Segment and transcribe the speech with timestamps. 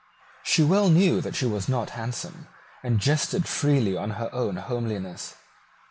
[0.41, 2.47] She well knew that she was not handsome,
[2.81, 5.35] and jested freely on her own homeliness.